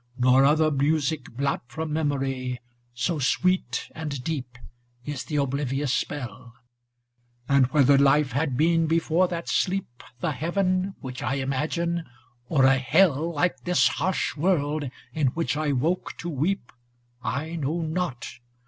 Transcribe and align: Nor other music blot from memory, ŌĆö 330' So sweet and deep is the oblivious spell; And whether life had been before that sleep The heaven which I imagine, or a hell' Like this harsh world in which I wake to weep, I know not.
Nor 0.17 0.45
other 0.45 0.71
music 0.71 1.25
blot 1.37 1.61
from 1.67 1.93
memory, 1.93 2.57
ŌĆö 2.57 2.57
330' 2.57 2.57
So 3.05 3.19
sweet 3.19 3.91
and 3.93 4.23
deep 4.23 4.57
is 5.05 5.25
the 5.25 5.35
oblivious 5.35 5.93
spell; 5.93 6.55
And 7.47 7.67
whether 7.67 7.99
life 7.99 8.31
had 8.31 8.57
been 8.57 8.87
before 8.87 9.27
that 9.27 9.47
sleep 9.47 10.01
The 10.19 10.31
heaven 10.31 10.95
which 11.01 11.21
I 11.21 11.35
imagine, 11.35 12.05
or 12.49 12.65
a 12.65 12.79
hell' 12.79 13.31
Like 13.35 13.59
this 13.63 13.87
harsh 13.89 14.35
world 14.35 14.89
in 15.13 15.27
which 15.35 15.55
I 15.55 15.71
wake 15.71 16.17
to 16.17 16.29
weep, 16.29 16.71
I 17.21 17.55
know 17.55 17.81
not. 17.81 18.27